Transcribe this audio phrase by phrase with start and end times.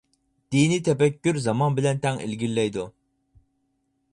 [0.53, 2.87] دىنىي تەپەككۇر زامان بىلەن تەڭ ئىلگىرىلەيدۇ.